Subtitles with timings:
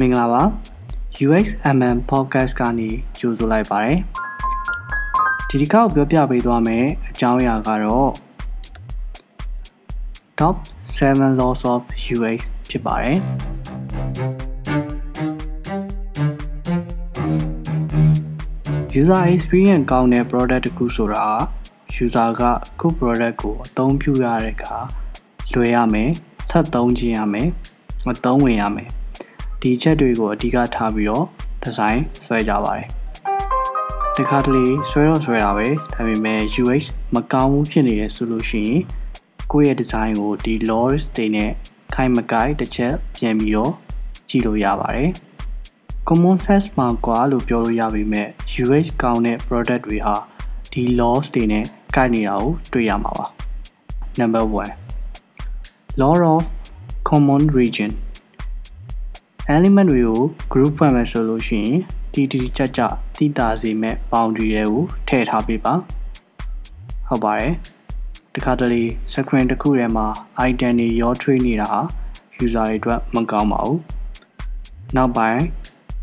[0.00, 0.42] မင်္ဂလာပါ
[1.24, 3.98] UXMN podcast ကနေကြိုဆိုလိုက်ပါတယ်
[5.48, 8.10] ဒီတစ်ခေါက်ပြောပြပေးသွားမယ်အကြောင်းအရာကတော့
[10.40, 10.56] top
[10.96, 11.82] 7 laws of
[12.16, 13.18] UX ဖြစ်ပါတယ်
[19.00, 21.26] user experience ကောင်းတဲ့ product တစ်ခုဆိုတာ
[22.04, 22.42] user က
[22.80, 24.76] ခု product ကိုအသုံးပြုရတဲ့အခါ
[25.52, 26.10] လွယ်ရမယ်
[26.50, 27.48] ဆက်သုံးခြင်းရမယ်
[28.06, 28.90] မသုံးဝင်ရမယ်
[29.62, 31.24] ဒီချက်တွေကိုအဓိကထားပြီးတော့
[31.62, 32.86] ဒီဇိုင်းဆွဲကြပါတယ်
[34.16, 36.82] တခါတလေဆွဲတော့ဆွဲတာပဲဒါပေမဲ့ UX
[37.14, 38.80] မကောင်းဘူးဖြစ်နေတယ်ဆိုလို့ရှိရင်
[39.52, 41.50] ကိုယ့်ရဲ့ဒီဇိုင်းကိုဒီ laws တွေနဲ့
[41.94, 43.72] ခိုင်မကိုက်တစ်ချက်ပြန်ပြီးတော့
[44.28, 45.10] ကြည့်လို့ရပါတယ်
[46.08, 48.28] common sense မှာကွာလို့ပြောလို့ရပေမဲ့
[48.62, 50.16] UX ကောင်းတဲ့ product တွေဟာ
[50.72, 51.64] ဒီ laws တွေနဲ့
[51.96, 53.26] ကိုက်နေတာကိုတွေ့ရမှာပါ
[54.18, 56.42] number 1 law of
[57.08, 57.90] common region
[59.54, 60.22] element တွေကို
[60.52, 61.76] group ဖွဲ့မယ်ဆိုလို့ရှိရင်
[62.12, 62.80] တီတီကြကြ
[63.16, 65.74] တိတာစေမဲ့ boundary တွေကိုထည့်ထားပေးပါ
[67.08, 67.52] ဟုတ်ပါတယ်
[68.34, 70.06] တခါတလေ screen တစ်ခုထဲမှာ
[70.48, 71.80] item တွေရော train နေတာဟာ
[72.44, 73.78] user တွေအတွက်မကောင်းပါဘူး
[74.96, 75.42] နောက်ပိုင်း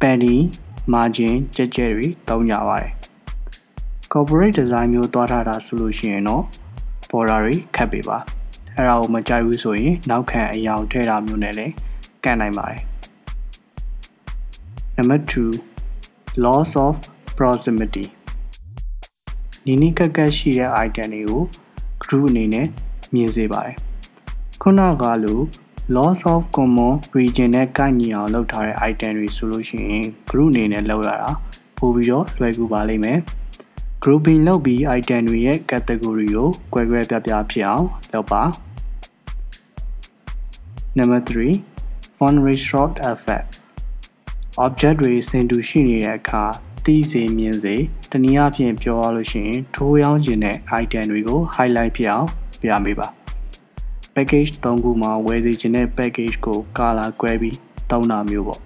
[0.00, 0.36] penny
[0.92, 2.92] margin ကြက်ကြဲတွေတောင်းကြပါတယ်
[4.12, 6.42] corporate design မျိုးသွားထားတာဆိုလို့ရှိရင်တော့
[7.10, 8.18] border တွေခတ်ပေးပါ
[8.74, 11.72] အဲ့ဒါကိုမကြိုက်ဘူးဆိုရင်နောက်ခံအယောင်ထည့်တာမျိုးနဲ့လည်း
[12.24, 12.95] ကန့်နိုင်ပါတယ်
[14.96, 15.52] Number 2
[16.44, 16.94] loss of
[17.38, 18.06] proximity
[19.66, 21.42] နီးနီးကပ်ကပ်ရှိတဲ့ item တွေကို
[22.02, 22.66] group အနေနဲ့
[23.14, 23.76] မြင်စေပါတယ်
[24.62, 25.40] ခုနကလို
[25.96, 31.30] loss of common region နဲ့ကိုက်ညီအောင်လုပ်ထားတဲ့ item တွေဆိုလို့ရှိရင် group အနေနဲ့လုပ်ရတာ
[31.78, 33.18] ပိုပြီးတော့လွယ်ကူပါလိမ့်မယ်
[34.02, 38.42] grouping လုပ်ပြီး item တွေရဲ့ category ကို꿰꿰ပြပြဖြစ်အောင်လုပ်ပါ
[40.98, 43.48] Number 3 font restrict effect
[44.64, 46.44] object တွေစင်တူရှိနေတဲ့အခါ
[46.84, 47.74] သိစေမြင်စေ
[48.10, 52.28] တနည်းအားဖြင့်ပြောရလို့ရှိရင်ထိုးရောင်းခြင်းတဲ့ item တွေကို highlight ဖြစ်အောင်
[52.62, 53.08] ပြမေးပါ
[54.14, 57.56] package 3ခုမှာဝယ်စီခြင်းတဲ့ package ကို color ကွဲပြီး
[57.90, 58.60] တောင်းတာမျိုးပေါ့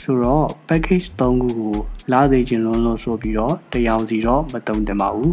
[0.00, 1.74] ဆိုတော့ package 3ခုကို
[2.12, 5.32] လာစေခြင်းလုံးလို့ဆိုပြီးတော့တရောင်စီတော့မတုံတင်ပါဘူး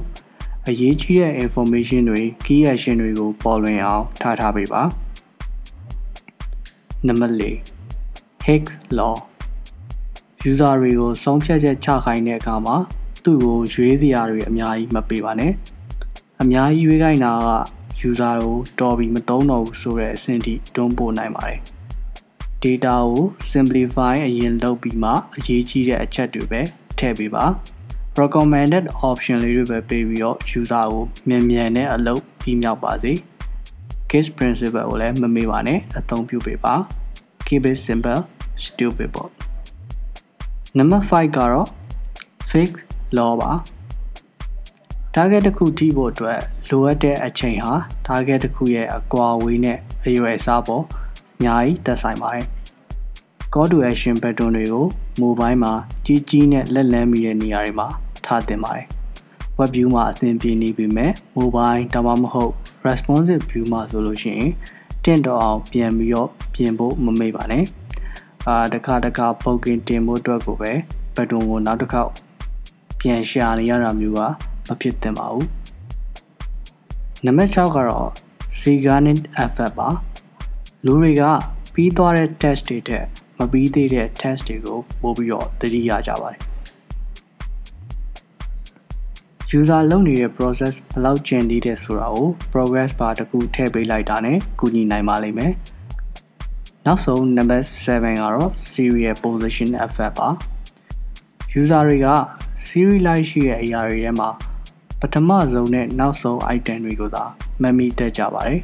[0.67, 4.81] အရေးကြီးတဲ့ information တွေ key action တွေကိုပေါ်လွင်အောင်ထားထားပေးပါ
[7.07, 7.43] နံပါတ်၄
[8.45, 9.15] Hicks law
[10.47, 12.75] user တွေကိုဆုံးဖြတ်ချက်ချခိုင်းတဲ့အခါမှာ
[13.23, 15.51] သူ့ကိုရွေးစရာတွေအများကြီးမပေးပါနဲ့
[16.41, 17.49] အများကြီးရွေးခိုင်းတာက
[18.09, 21.59] user ကိုတော်ပြီးမသုံးတော့ဘူးဆိုတဲ့အဆင့်ထိတွန်းပို့နိုင်ပါတယ်
[22.63, 26.61] data ကို simplify အရင်လုပ်ပြီးမှအရေးကြီးတဲ့အချက်တွေပဲ
[26.97, 27.45] ထည့်ပေးပါ
[28.19, 33.13] recommended option လေးတွေပဲပေးပြီးတော့ user ကိုမြန်မြန်နဲ့အလုပ်ပြီးမြောက်ပါစေ
[34.09, 36.73] case principle ကိုလည်းမမေ့ပါနဲ့အသုံးပြုပေးပါ
[37.47, 38.19] keep it simple
[38.65, 39.48] stupid ပေါ့
[40.77, 41.67] နံပါတ်5ကတော့
[42.49, 42.83] fixed
[43.17, 43.51] law ပါ
[45.15, 47.73] target တစ်ခုထိဖို့အတွက်လိုအပ်တဲ့အချိန်ဟာ
[48.07, 50.83] target တစ်ခုရဲ့အကွာအဝေးနဲ့အရွယ်အစားပေါ်
[51.35, 52.45] အများကြီးသက်ဆိုင်ပါတယ်
[53.53, 54.85] call to action pattern တွေကို
[55.21, 55.73] mobile မှာ
[56.05, 57.87] ကြီးကြီးနဲ့လက်လန်းမိတဲ့နေရာတွေမှာ
[58.25, 58.85] ထားသင့်ပါတယ်
[59.59, 62.53] web view မှာအဆင်ပြေနေပြီမဲ့ mobile ဒါမှမဟုတ်
[62.87, 64.51] responsive view မှာဆိုလို့ရှိရင်
[65.03, 67.63] တင့်တော်အောင်ပြန်ပြီးတော့ပြင်ဖို့မမေ့ပါနဲ့
[68.47, 70.71] အာတခါတခါပုတ်ကင်တင်ဖို့အတွက်ကိုပဲ
[71.15, 72.11] ဘတ်တွန်ကိုနောက်တစ်ခေါက်
[72.99, 74.19] ပြန်ရှာနေရတာမျိုးက
[74.67, 75.47] မဖြစ်သင့်ပါဘူး
[77.25, 78.09] နံပါတ်6ကတော့
[78.59, 79.89] Zeigarnik effect ပါ
[80.85, 81.23] လူတွေက
[81.73, 83.05] ပြီးသွားတဲ့ test တွေထက်
[83.37, 86.39] မပြီးသေးတဲ့ test တွေကိုပို့ပြီးတော့သတိရကြပါတယ်
[89.57, 95.53] user လုပ်နေတဲ့ process ဘယ်လောက်ကျန်သေးတယ်ဆိုတာကို progress bar တခုထည့်ပေးလိုက်တာနဲ့ကူညီနိုင်ပါလိမ့်မယ်
[96.89, 100.29] နောက်ဆုံး number 7ကတော့ serial position effect ပါ
[101.59, 102.07] user တွေက
[102.67, 104.29] serial လိုက်ရှိတဲ့အရာတွေထဲမှာ
[104.99, 107.23] ပထမဆုံးနဲ့နောက်ဆုံး item တွေကိုသာ
[107.61, 108.61] မမီတက်ကြပါတယ်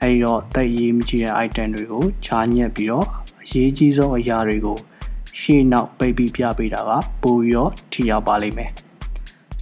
[0.00, 3.06] အဲဒီတော့တိတ်ရေးမကြည့်တဲ့ item တွေကိုခြားညက်ပြီးတော့
[3.42, 4.78] အရေးကြီးဆုံးအရာတွေကို
[5.40, 6.90] ရှေ့နောက်ပိတ်ပြီးပြပေးတာက
[7.22, 8.70] ပိုပြီးတော့ထိရောက်ပါလိမ့်မယ်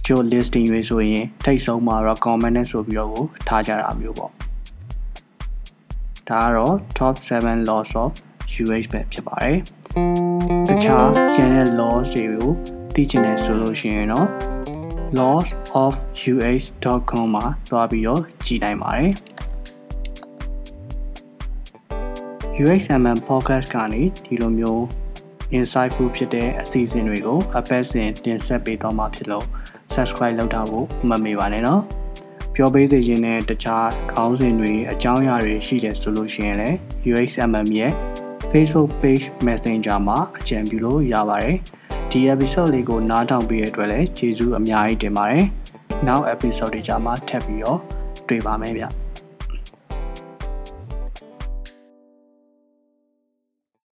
[0.05, 4.38] ချို့ listing တွေဆိုရင်ထိတ်ဆုံးမှာ recommend နဲ့ဆိုပြီးတော့ကိုထားကြတာမျိုးပေါ့
[6.29, 8.11] ဒါကတော့ top 7 laws of
[8.63, 9.57] UX ပဲဖြစ်ပါတယ်
[10.67, 11.05] တခြား
[11.35, 12.49] general laws တွေကို
[12.95, 14.27] သိချင်တယ်ဆိုလို့ရှိရင်တော့
[15.19, 19.11] laws.of.ux.com မှာသွားပြီးတော့ကြည့်နိုင်ပါတယ်
[22.63, 24.81] UXMN podcast ကနေဒီလိုမျိုး
[25.57, 29.45] insightful ဖြစ်တဲ့အစီအစဉ်တွေကိုအပတ်စဉ်တင်ဆက်ပေးသွားမှာဖြစ်လို့
[29.93, 31.81] subscribe လုပ်ထားဖို့မမေ့ပါနဲ့နော်
[32.61, 36.77] ပြောပေးစေခြင်းနဲ့တခြားခေါင်းစဉ်တွေအကြောင်းအရာတွေရှိတယ်ဆိုလို့ရှိရင်လည်း
[37.11, 37.91] UXMM ရဲ့
[38.51, 41.57] Facebook page Messenger မှာအကြံပြုလို့ရပါတယ်
[42.11, 45.45] ဒီ episode လေးကိုနားထောင်ပြီးရတဲ့အတွက်လည်းကျေးဇူးအများကြီးတင်ပါတယ်
[46.07, 47.79] နောက် episode တွေကြမှာထပ်ပြီးတော့
[48.27, 48.83] တွေ့ပါမယ်ဗျ